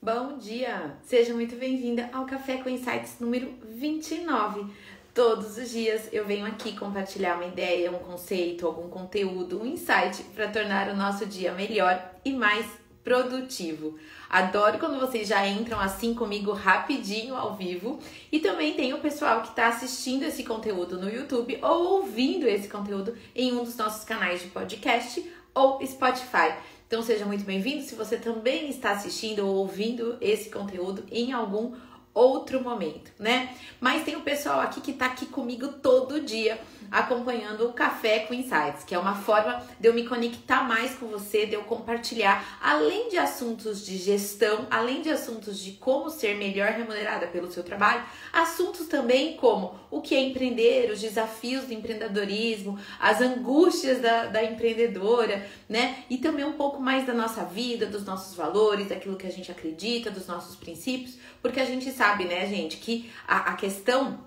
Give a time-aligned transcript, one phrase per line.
[0.00, 0.94] Bom dia!
[1.02, 4.66] Seja muito bem-vinda ao Café com Insights número 29.
[5.14, 10.22] Todos os dias eu venho aqui compartilhar uma ideia, um conceito, algum conteúdo, um insight
[10.34, 12.66] para tornar o nosso dia melhor e mais
[13.02, 13.98] produtivo.
[14.28, 17.98] Adoro quando vocês já entram assim comigo rapidinho ao vivo.
[18.30, 22.68] E também tem o pessoal que está assistindo esse conteúdo no YouTube ou ouvindo esse
[22.68, 25.24] conteúdo em um dos nossos canais de podcast
[25.54, 26.54] ou Spotify.
[26.86, 27.82] Então seja muito bem-vindo.
[27.82, 31.74] Se você também está assistindo ou ouvindo esse conteúdo em algum
[32.16, 33.54] outro momento, né?
[33.78, 36.58] Mas tem o pessoal aqui que tá aqui comigo todo dia
[36.90, 41.06] acompanhando o Café com Insights, que é uma forma de eu me conectar mais com
[41.06, 46.36] você, de eu compartilhar, além de assuntos de gestão, além de assuntos de como ser
[46.36, 51.74] melhor remunerada pelo seu trabalho, assuntos também como o que é empreender, os desafios do
[51.74, 56.04] empreendedorismo, as angústias da, da empreendedora, né?
[56.08, 59.50] E também um pouco mais da nossa vida, dos nossos valores, daquilo que a gente
[59.50, 64.20] acredita, dos nossos princípios, porque a gente sabe, né, gente, que a, a questão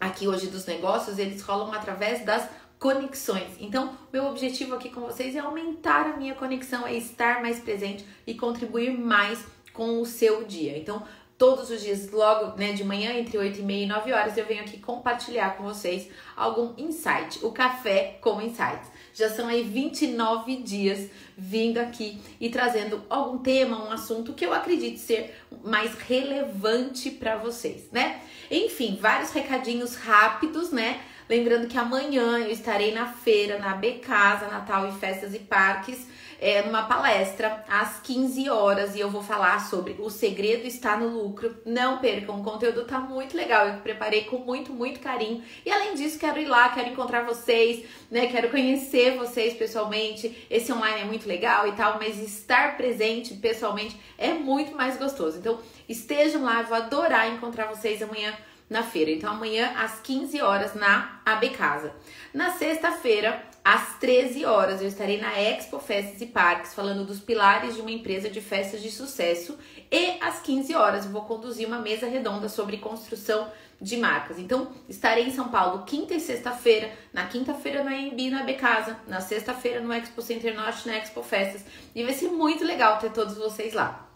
[0.00, 2.48] aqui hoje dos negócios, eles rolam através das
[2.78, 3.56] conexões.
[3.58, 8.06] Então, meu objetivo aqui com vocês é aumentar a minha conexão, é estar mais presente
[8.26, 10.78] e contribuir mais com o seu dia.
[10.78, 11.02] Então,
[11.36, 14.46] todos os dias, logo né, de manhã, entre 8 e meia e 9 horas, eu
[14.46, 18.90] venho aqui compartilhar com vocês algum insight, o café com insights.
[19.14, 24.52] Já são aí 29 dias vindo aqui e trazendo algum tema, um assunto que eu
[24.52, 28.20] acredito ser mais relevante para vocês, né?
[28.50, 31.00] Enfim, vários recadinhos rápidos, né?
[31.28, 36.06] Lembrando que amanhã eu estarei na feira, na B Casa, Natal e Festas e Parques
[36.40, 41.08] é, numa palestra às 15 horas e eu vou falar sobre o segredo está no
[41.08, 41.56] lucro.
[41.66, 43.66] Não percam, o conteúdo tá muito legal.
[43.66, 45.42] Eu preparei com muito, muito carinho.
[45.66, 48.28] E além disso, quero ir lá, quero encontrar vocês, né?
[48.28, 50.46] Quero conhecer vocês pessoalmente.
[50.48, 55.38] Esse online é muito legal e tal, mas estar presente pessoalmente é muito mais gostoso.
[55.38, 58.32] Então, estejam lá, eu vou adorar encontrar vocês amanhã
[58.68, 59.10] na feira.
[59.10, 61.92] Então, amanhã às 15 horas na AB Casa.
[62.32, 67.74] Na sexta-feira, às 13 horas, eu estarei na Expo Festas e Parques falando dos pilares
[67.74, 69.58] de uma empresa de festas de sucesso.
[69.90, 74.38] E às 15 horas, eu vou conduzir uma mesa redonda sobre construção de marcas.
[74.38, 76.90] Então, estarei em São Paulo quinta e sexta-feira.
[77.12, 81.64] Na quinta-feira no AMB na Becasa, na sexta-feira no Expo Center Norte na Expo Festas.
[81.94, 84.07] E vai ser muito legal ter todos vocês lá.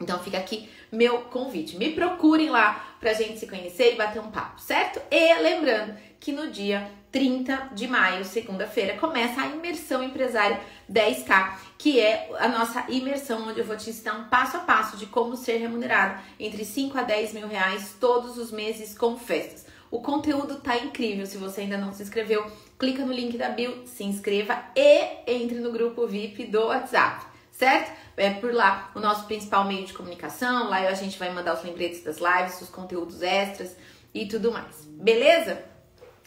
[0.00, 1.76] Então fica aqui meu convite.
[1.76, 5.00] Me procurem lá pra gente se conhecer e bater um papo, certo?
[5.10, 11.98] E lembrando que no dia 30 de maio, segunda-feira, começa a imersão empresária 10K, que
[11.98, 15.36] é a nossa imersão, onde eu vou te ensinar um passo a passo de como
[15.36, 19.66] ser remunerado entre 5 a 10 mil reais todos os meses com festas.
[19.90, 21.24] O conteúdo tá incrível.
[21.26, 25.60] Se você ainda não se inscreveu, clica no link da bio, se inscreva e entre
[25.60, 27.24] no grupo VIP do WhatsApp,
[27.56, 27.92] certo?
[28.16, 30.68] É por lá o nosso principal meio de comunicação.
[30.68, 33.76] Lá a gente vai mandar os lembretes das lives, os conteúdos extras
[34.14, 34.84] e tudo mais.
[34.84, 35.62] Beleza?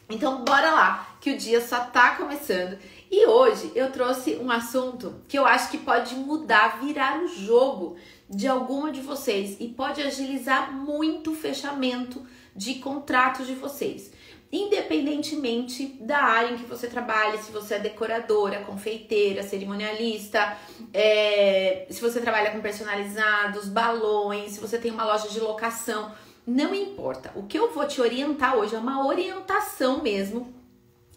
[0.09, 2.79] Então, bora lá, que o dia só tá começando.
[3.11, 7.95] E hoje eu trouxe um assunto que eu acho que pode mudar, virar o jogo
[8.27, 12.25] de alguma de vocês e pode agilizar muito o fechamento
[12.55, 14.11] de contratos de vocês.
[14.51, 20.57] Independentemente da área em que você trabalha, se você é decoradora, confeiteira, cerimonialista,
[20.91, 26.11] é, se você trabalha com personalizados, balões, se você tem uma loja de locação,
[26.47, 27.31] não importa.
[27.35, 30.51] O que eu vou te orientar hoje é uma orientação mesmo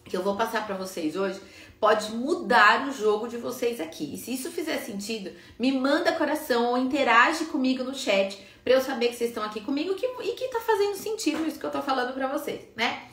[0.05, 1.41] que eu vou passar para vocês hoje.
[1.79, 4.13] Pode mudar o jogo de vocês aqui.
[4.13, 8.81] E se isso fizer sentido, me manda coração ou interage comigo no chat para eu
[8.81, 11.71] saber que vocês estão aqui comigo que, e que tá fazendo sentido isso que eu
[11.71, 13.07] tô falando para vocês, né?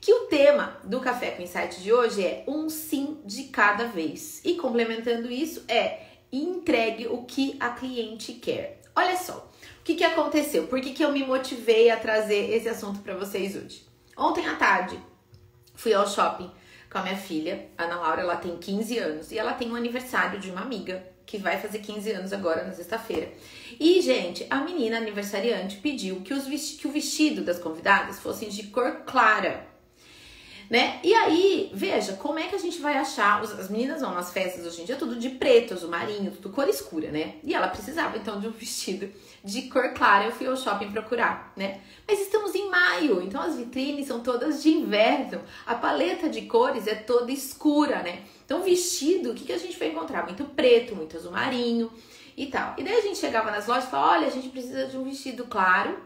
[0.00, 4.40] Que o tema do Café com Insight de hoje é um sim de cada vez.
[4.44, 6.00] E complementando isso é
[6.30, 8.80] entregue o que a cliente quer.
[8.94, 9.50] Olha só,
[9.80, 10.66] o que, que aconteceu?
[10.66, 13.86] Por que, que eu me motivei a trazer esse assunto para vocês hoje?
[14.16, 14.98] Ontem à tarde,
[15.74, 16.50] fui ao shopping
[16.90, 20.38] com a minha filha, Ana Laura, ela tem 15 anos e ela tem um aniversário
[20.38, 23.32] de uma amiga que vai fazer 15 anos agora na sexta-feira.
[23.78, 26.44] E, gente, a menina aniversariante pediu que, os
[26.76, 29.73] que o vestido das convidadas fossem de cor clara
[30.70, 30.98] né?
[31.02, 33.40] E aí, veja, como é que a gente vai achar.
[33.42, 36.68] As meninas vão nas festas hoje em dia tudo de preto, azul marinho, tudo cor
[36.68, 37.36] escura, né?
[37.42, 39.10] E ela precisava então de um vestido
[39.42, 40.24] de cor clara.
[40.24, 41.80] Eu fui ao shopping procurar, né?
[42.06, 45.40] Mas estamos em maio, então as vitrines são todas de inverno.
[45.66, 48.22] A paleta de cores é toda escura, né?
[48.44, 50.24] Então, vestido, o que, que a gente foi encontrar?
[50.24, 51.90] Muito preto, muito azul marinho
[52.36, 52.74] e tal.
[52.76, 55.04] E daí a gente chegava nas lojas e falava: olha, a gente precisa de um
[55.04, 55.98] vestido claro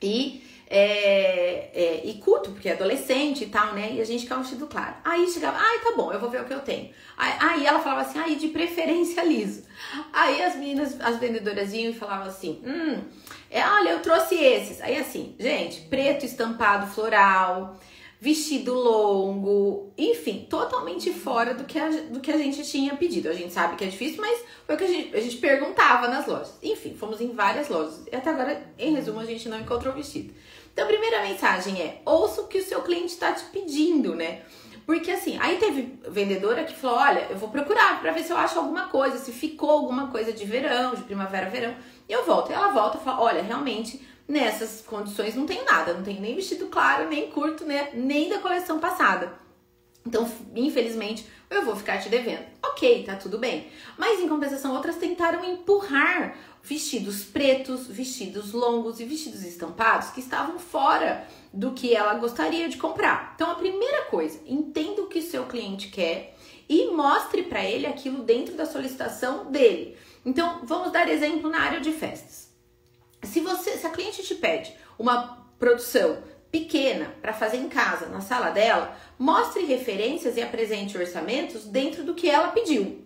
[0.00, 3.92] E é, é, e culto, porque é adolescente e tal, né?
[3.92, 4.96] E a gente um vestido claro.
[5.04, 6.90] Aí chegava, ai, tá bom, eu vou ver o que eu tenho.
[7.16, 9.64] Aí, aí ela falava assim, aí de preferência liso.
[10.12, 13.02] Aí as meninas, as vendedoras iam e falavam assim, hum,
[13.50, 14.80] é, olha, eu trouxe esses.
[14.80, 17.78] Aí assim, gente, preto estampado floral,
[18.24, 23.28] vestido longo, enfim, totalmente fora do que, a, do que a gente tinha pedido.
[23.28, 26.08] A gente sabe que é difícil, mas foi o que a gente, a gente perguntava
[26.08, 26.54] nas lojas.
[26.62, 28.00] Enfim, fomos em várias lojas.
[28.10, 30.32] E até agora, em resumo, a gente não encontrou vestido.
[30.74, 34.42] Então, a primeira mensagem é: ouça o que o seu cliente está te pedindo, né?
[34.84, 38.36] Porque assim, aí teve vendedora que falou: olha, eu vou procurar para ver se eu
[38.36, 41.74] acho alguma coisa, se ficou alguma coisa de verão, de primavera, verão.
[42.06, 42.50] E eu volto.
[42.50, 46.34] E ela volta e fala: olha, realmente Nessas condições não tem nada, não tem nem
[46.34, 47.90] vestido claro, nem curto, né?
[47.92, 49.34] Nem da coleção passada.
[50.06, 52.44] Então, infelizmente, eu vou ficar te devendo.
[52.62, 53.68] Ok, tá tudo bem.
[53.96, 60.58] Mas em compensação, outras tentaram empurrar vestidos pretos, vestidos longos e vestidos estampados que estavam
[60.58, 63.32] fora do que ela gostaria de comprar.
[63.34, 66.36] Então, a primeira coisa, entenda o que seu cliente quer
[66.68, 69.96] e mostre para ele aquilo dentro da solicitação dele.
[70.24, 72.48] Então, vamos dar exemplo na área de festas.
[73.22, 76.22] Se você, se a cliente te pede uma produção
[76.54, 82.14] pequena para fazer em casa, na sala dela, mostre referências e apresente orçamentos dentro do
[82.14, 83.04] que ela pediu.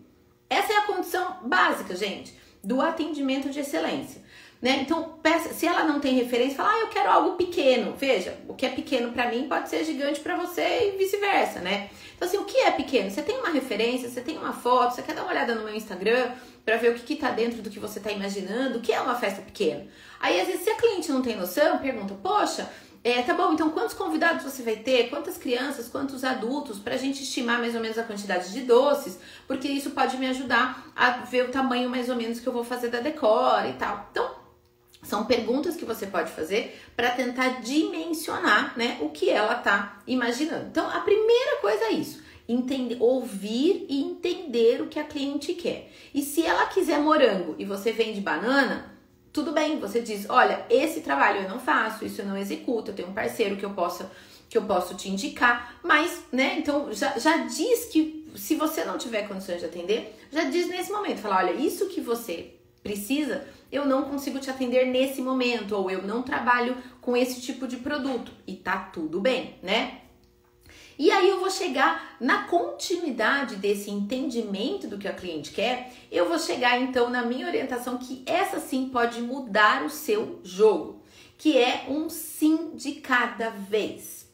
[0.51, 4.21] Essa é a condição básica, gente, do atendimento de excelência.
[4.61, 4.81] Né?
[4.83, 7.95] Então, peça, se ela não tem referência, fala, ah, eu quero algo pequeno.
[7.97, 11.89] Veja, o que é pequeno para mim pode ser gigante para você e vice-versa, né?
[12.15, 13.11] Então, assim, o que é pequeno?
[13.11, 15.75] Você tem uma referência, você tem uma foto, você quer dar uma olhada no meu
[15.75, 16.33] Instagram
[16.67, 19.01] para ver o que, que tá dentro do que você tá imaginando, o que é
[19.01, 19.87] uma festa pequena.
[20.21, 22.69] Aí, às vezes, se a cliente não tem noção, pergunta, poxa,
[23.11, 25.09] é, tá bom, então quantos convidados você vai ter?
[25.09, 26.79] Quantas crianças, quantos adultos?
[26.79, 30.91] Pra gente estimar mais ou menos a quantidade de doces, porque isso pode me ajudar
[30.95, 34.09] a ver o tamanho mais ou menos que eu vou fazer da decora e tal.
[34.11, 34.31] Então,
[35.03, 40.67] são perguntas que você pode fazer para tentar dimensionar, né, o que ela tá imaginando.
[40.67, 45.91] Então, a primeira coisa é isso: entender, ouvir e entender o que a cliente quer.
[46.13, 48.98] E se ela quiser morango e você vende banana,
[49.39, 52.95] tudo bem, você diz: "Olha, esse trabalho eu não faço, isso eu não executo, eu
[52.95, 54.11] tenho um parceiro que eu possa
[54.51, 58.97] que eu posso te indicar", mas, né, então já, já diz que se você não
[58.99, 63.87] tiver condições de atender, já diz nesse momento, fala: "Olha, isso que você precisa, eu
[63.87, 68.33] não consigo te atender nesse momento, ou eu não trabalho com esse tipo de produto.
[68.47, 70.01] E tá tudo bem, né?
[70.99, 76.29] E aí eu vou chegar na continuidade desse entendimento do que a cliente quer, eu
[76.29, 81.01] vou chegar então na minha orientação que essa sim pode mudar o seu jogo,
[81.37, 84.27] que é um sim de cada vez.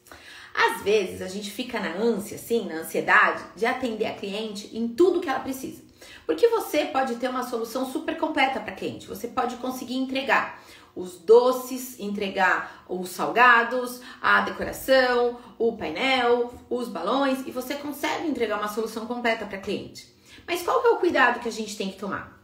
[0.55, 4.87] Às vezes a gente fica na ânsia, sim, na ansiedade de atender a cliente em
[4.87, 5.83] tudo que ela precisa.
[6.25, 9.07] Porque você pode ter uma solução super completa para cliente.
[9.07, 10.63] Você pode conseguir entregar
[10.95, 18.57] os doces, entregar os salgados, a decoração, o painel, os balões e você consegue entregar
[18.57, 20.13] uma solução completa para cliente.
[20.47, 22.35] Mas qual que é o cuidado que a gente tem que tomar?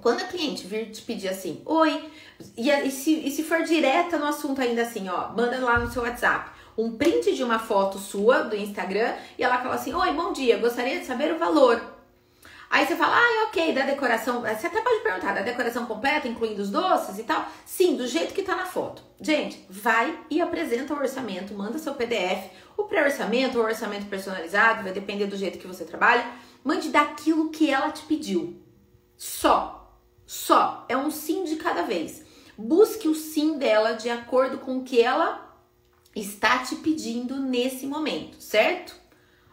[0.00, 2.10] Quando a cliente vir te pedir assim, oi,
[2.56, 5.90] e, e, se, e se for direta no assunto ainda assim, ó, manda lá no
[5.90, 10.12] seu WhatsApp um print de uma foto sua do Instagram e ela fala assim, oi,
[10.12, 11.97] bom dia, gostaria de saber o valor.
[12.70, 14.42] Aí você fala, ah, ok, da decoração.
[14.42, 17.48] Você até pode perguntar, da decoração completa, incluindo os doces e tal?
[17.64, 19.02] Sim, do jeito que tá na foto.
[19.20, 24.92] Gente, vai e apresenta o orçamento, manda seu PDF, o pré-orçamento, o orçamento personalizado, vai
[24.92, 26.26] depender do jeito que você trabalha.
[26.62, 28.60] Mande daquilo que ela te pediu.
[29.16, 29.98] Só.
[30.26, 30.84] Só.
[30.88, 32.22] É um sim de cada vez.
[32.56, 35.56] Busque o sim dela de acordo com o que ela
[36.14, 38.94] está te pedindo nesse momento, certo?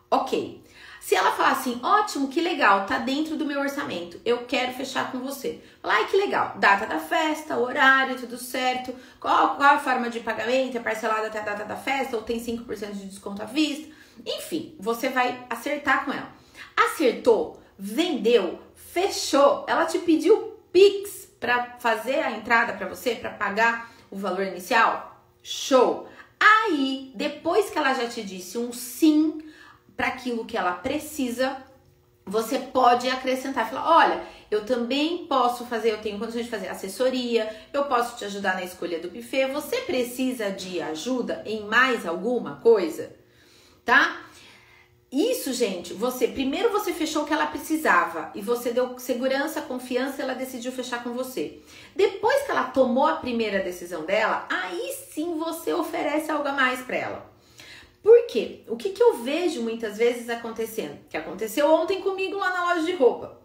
[0.10, 0.64] Ok.
[1.05, 5.12] Se ela falar assim, ótimo, que legal, tá dentro do meu orçamento, eu quero fechar
[5.12, 5.62] com você.
[5.83, 10.75] Ai que legal, data da festa, horário, tudo certo, qual, qual a forma de pagamento,
[10.75, 13.88] é parcelada até a data da festa ou tem 5% de desconto à vista.
[14.25, 16.27] Enfim, você vai acertar com ela.
[16.75, 23.91] Acertou, vendeu, fechou, ela te pediu Pix para fazer a entrada para você, para pagar
[24.09, 25.24] o valor inicial?
[25.43, 26.09] Show!
[26.39, 29.45] Aí, depois que ela já te disse um sim,
[29.95, 31.57] para aquilo que ela precisa,
[32.25, 37.55] você pode acrescentar, falar, olha, eu também posso fazer, eu tenho condições de fazer assessoria,
[37.71, 39.51] eu posso te ajudar na escolha do buffet.
[39.51, 43.15] Você precisa de ajuda em mais alguma coisa,
[43.83, 44.21] tá?
[45.11, 50.21] Isso, gente, você primeiro você fechou o que ela precisava e você deu segurança, confiança,
[50.21, 51.61] ela decidiu fechar com você.
[51.95, 56.81] Depois que ela tomou a primeira decisão dela, aí sim você oferece algo a mais
[56.81, 57.35] para ela.
[58.05, 58.59] Por quê?
[58.67, 61.00] O que, que eu vejo muitas vezes acontecendo?
[61.09, 63.41] Que aconteceu ontem comigo lá na loja de roupa.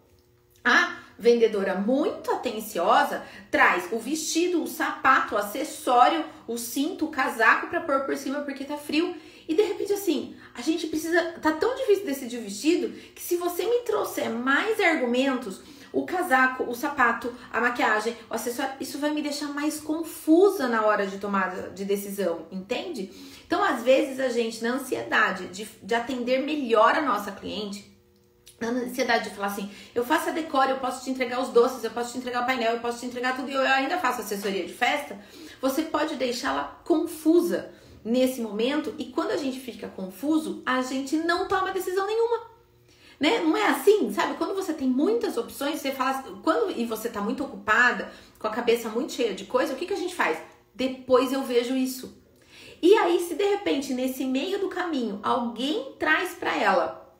[0.62, 7.68] Ah, vendedora muito atenciosa traz o vestido, o sapato, o acessório, o cinto, o casaco
[7.68, 9.14] para pôr por cima porque tá frio.
[9.48, 11.32] E de repente, assim, a gente precisa.
[11.40, 15.62] Tá tão difícil decidir o vestido que se você me trouxer mais argumentos,
[15.92, 20.84] o casaco, o sapato, a maquiagem, o acessório, isso vai me deixar mais confusa na
[20.84, 23.10] hora de tomada de decisão, entende?
[23.46, 27.90] Então, às vezes, a gente, na ansiedade de, de atender melhor a nossa cliente,
[28.60, 31.82] na ansiedade de falar assim, eu faço a decora, eu posso te entregar os doces,
[31.82, 34.20] eu posso te entregar o painel, eu posso te entregar tudo e eu ainda faço
[34.20, 35.18] assessoria de festa,
[35.60, 37.72] você pode deixá-la confusa
[38.04, 42.49] nesse momento e quando a gente fica confuso, a gente não toma decisão nenhuma.
[43.20, 43.40] Né?
[43.40, 44.34] Não é assim, sabe?
[44.34, 48.50] Quando você tem muitas opções, você fala, quando e você tá muito ocupada, com a
[48.50, 50.38] cabeça muito cheia de coisa, o que que a gente faz?
[50.74, 52.18] Depois eu vejo isso.
[52.82, 57.14] E aí, se de repente nesse meio do caminho alguém traz para ela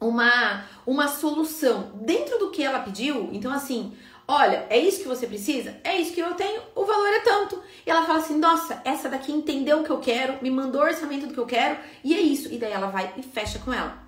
[0.00, 5.28] uma uma solução dentro do que ela pediu, então assim, olha, é isso que você
[5.28, 5.76] precisa?
[5.84, 7.62] É isso que eu tenho, o valor é tanto.
[7.86, 10.84] E ela fala assim: nossa, essa daqui entendeu o que eu quero, me mandou o
[10.84, 12.52] orçamento do que eu quero, e é isso.
[12.52, 14.05] E daí ela vai e fecha com ela.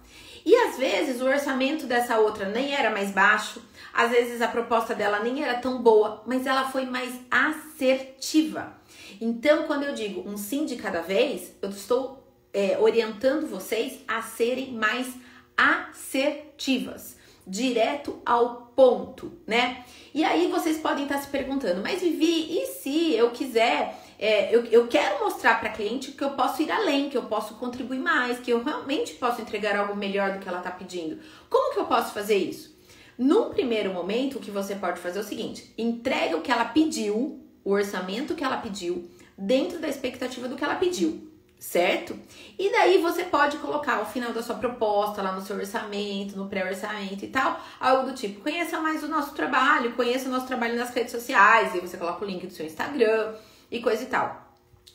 [0.49, 3.63] E às vezes o orçamento dessa outra nem era mais baixo,
[3.93, 8.73] às vezes a proposta dela nem era tão boa, mas ela foi mais assertiva.
[9.21, 14.23] Então, quando eu digo um sim de cada vez, eu estou é, orientando vocês a
[14.23, 15.07] serem mais
[15.55, 19.85] assertivas, direto ao ponto, né?
[20.15, 24.65] E aí vocês podem estar se perguntando, mas Vivi, e se eu quiser, é, eu,
[24.65, 28.01] eu quero mostrar para a cliente que eu posso ir além, que eu posso contribuir
[28.01, 31.21] mais, que eu realmente posso entregar algo melhor do que ela está pedindo.
[31.49, 32.77] Como que eu posso fazer isso?
[33.17, 36.65] Num primeiro momento, o que você pode fazer é o seguinte: entrega o que ela
[36.65, 42.17] pediu, o orçamento que ela pediu, dentro da expectativa do que ela pediu certo?
[42.59, 46.49] E daí você pode colocar ao final da sua proposta, lá no seu orçamento, no
[46.49, 50.77] pré-orçamento e tal, algo do tipo: conheça mais o nosso trabalho, conheça o nosso trabalho
[50.77, 53.35] nas redes sociais, e você coloca o link do seu Instagram
[53.71, 54.49] e coisa e tal.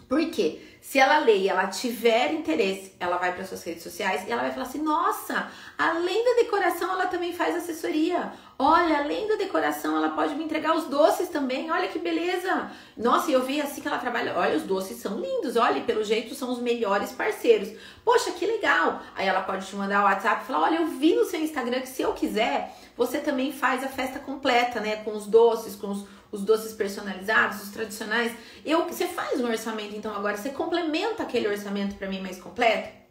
[0.08, 0.60] Por quê?
[0.82, 4.42] Se ela lê e ela tiver interesse, ela vai para suas redes sociais e ela
[4.42, 8.34] vai falar assim: nossa, além da decoração, ela também faz assessoria.
[8.60, 11.72] Olha, além da decoração, ela pode me entregar os doces também.
[11.72, 12.70] Olha que beleza.
[12.98, 14.38] Nossa, eu vi assim que ela trabalha.
[14.38, 15.56] Olha, os doces são lindos.
[15.56, 17.70] Olha, pelo jeito são os melhores parceiros.
[18.04, 19.02] Poxa, que legal.
[19.16, 21.80] Aí ela pode te mandar o WhatsApp e falar: olha, eu vi no seu Instagram
[21.80, 24.98] que se eu quiser, você também faz a festa completa, né?
[24.98, 28.34] Com os doces, com os os doces personalizados, os tradicionais.
[28.66, 33.04] Eu, você faz um orçamento então agora, você complementa aquele orçamento para mim mais completo?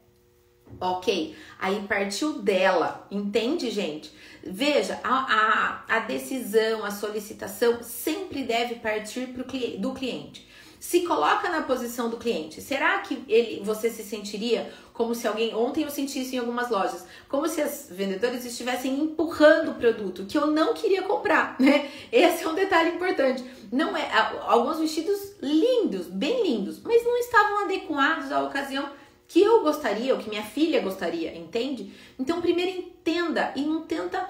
[0.80, 4.12] Ok, aí partiu dela, entende, gente?
[4.42, 9.44] Veja, a, a, a decisão, a solicitação sempre deve partir pro,
[9.78, 10.48] do cliente
[10.82, 12.60] se coloca na posição do cliente.
[12.60, 16.70] Será que ele, você se sentiria como se alguém ontem eu senti isso em algumas
[16.70, 21.88] lojas, como se as vendedoras estivessem empurrando o produto que eu não queria comprar, né?
[22.10, 23.44] Esse é um detalhe importante.
[23.70, 24.10] Não é
[24.48, 28.90] alguns vestidos lindos, bem lindos, mas não estavam adequados à ocasião
[29.28, 31.94] que eu gostaria, ou que minha filha gostaria, entende?
[32.18, 34.28] Então, primeiro entenda e não tenta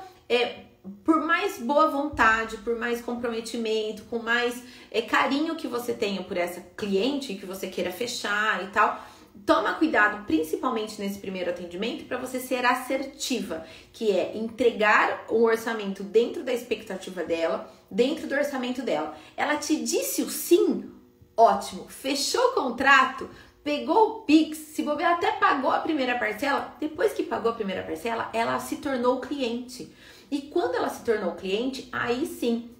[1.62, 7.34] boa vontade, por mais comprometimento, com mais é, carinho que você tenha por essa cliente
[7.34, 9.02] que você queira fechar e tal,
[9.46, 16.02] toma cuidado, principalmente nesse primeiro atendimento, para você ser assertiva, que é entregar o orçamento
[16.02, 19.16] dentro da expectativa dela, dentro do orçamento dela.
[19.36, 20.90] Ela te disse o sim,
[21.36, 21.88] ótimo.
[21.88, 23.28] Fechou o contrato,
[23.62, 27.82] pegou o Pix, se bobear até pagou a primeira parcela, depois que pagou a primeira
[27.82, 29.94] parcela, ela se tornou cliente.
[30.30, 32.70] E quando ela se tornou cliente, aí sim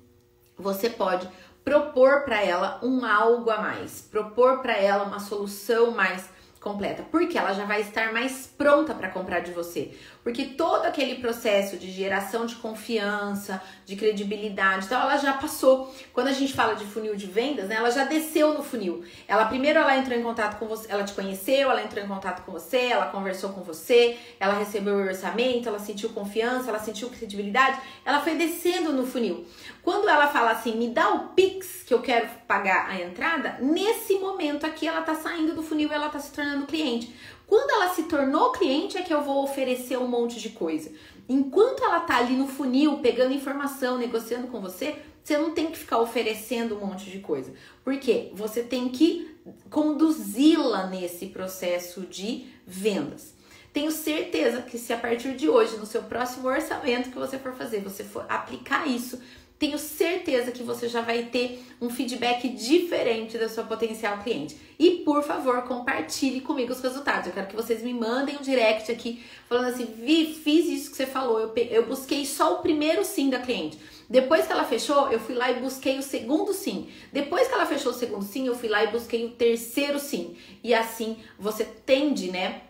[0.57, 1.29] você pode
[1.65, 6.29] propor para ela um algo a mais, propor para ela uma solução mais
[6.63, 9.91] completa, porque ela já vai estar mais pronta para comprar de você.
[10.23, 15.93] Porque todo aquele processo de geração de confiança, de credibilidade, então ela já passou.
[16.13, 19.05] Quando a gente fala de funil de vendas, né, ela já desceu no funil.
[19.27, 22.45] Ela primeiro ela entrou em contato com você, ela te conheceu, ela entrou em contato
[22.45, 27.11] com você, ela conversou com você, ela recebeu o orçamento, ela sentiu confiança, ela sentiu
[27.11, 29.45] credibilidade, ela foi descendo no funil.
[29.83, 34.15] Quando ela fala assim, me dá o Pix que eu quero pagar a entrada, nesse
[34.21, 37.15] momento aqui ela tá saindo do funil ela tá se tornando cliente.
[37.47, 40.91] Quando ela se tornou cliente é que eu vou oferecer um monte de coisa.
[41.29, 45.79] Enquanto ela tá ali no funil, pegando informação, negociando com você, você não tem que
[45.79, 47.53] ficar oferecendo um monte de coisa.
[47.85, 49.31] Porque você tem que
[49.71, 53.35] conduzi-la nesse processo de vendas.
[53.73, 57.55] Tenho certeza que se a partir de hoje, no seu próximo orçamento que você for
[57.55, 59.19] fazer, você for aplicar isso,
[59.63, 64.57] tenho certeza que você já vai ter um feedback diferente da sua potencial cliente.
[64.77, 67.29] E por favor, compartilhe comigo os resultados.
[67.29, 70.97] Eu quero que vocês me mandem um direct aqui falando assim: Vi, fiz isso que
[70.97, 71.39] você falou.
[71.39, 73.79] Eu, eu busquei só o primeiro sim da cliente.
[74.11, 76.89] Depois que ela fechou, eu fui lá e busquei o segundo sim.
[77.13, 80.37] Depois que ela fechou o segundo sim, eu fui lá e busquei o terceiro sim.
[80.65, 82.63] E assim você tende, né,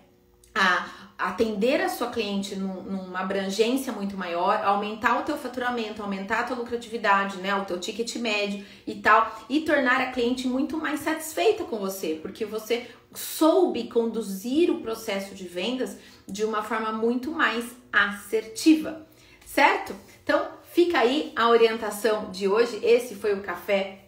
[0.54, 6.40] a atender a sua cliente num, numa abrangência muito maior, aumentar o teu faturamento, aumentar
[6.40, 10.76] a tua lucratividade, né, o teu ticket médio e tal, e tornar a cliente muito
[10.76, 16.92] mais satisfeita com você, porque você soube conduzir o processo de vendas de uma forma
[16.92, 19.06] muito mais assertiva,
[19.44, 19.94] certo?
[20.24, 22.80] Então, fica aí a orientação de hoje.
[22.82, 24.01] Esse foi o café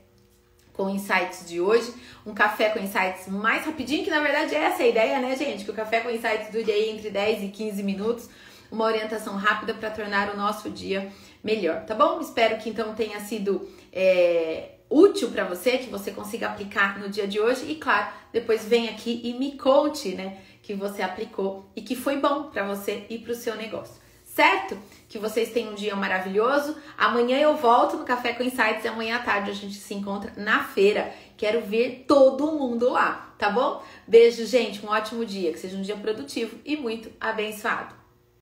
[0.74, 1.94] com insights de hoje.
[2.26, 5.64] Um café com insights mais rapidinho, que na verdade é essa a ideia, né, gente?
[5.64, 8.28] Que o café com insights dure aí entre 10 e 15 minutos.
[8.70, 11.10] Uma orientação rápida para tornar o nosso dia
[11.42, 12.20] melhor, tá bom?
[12.20, 17.26] Espero que então tenha sido é, útil para você, que você consiga aplicar no dia
[17.26, 17.70] de hoje.
[17.70, 22.16] E claro, depois vem aqui e me conte, né, que você aplicou e que foi
[22.16, 24.03] bom para você e para o seu negócio
[24.34, 24.76] certo?
[25.08, 26.76] Que vocês tenham um dia maravilhoso.
[26.98, 30.32] Amanhã eu volto no Café com Insights e amanhã à tarde a gente se encontra
[30.36, 31.14] na feira.
[31.36, 33.80] Quero ver todo mundo lá, tá bom?
[34.08, 34.84] Beijo, gente.
[34.84, 35.52] Um ótimo dia.
[35.52, 38.03] Que seja um dia produtivo e muito abençoado.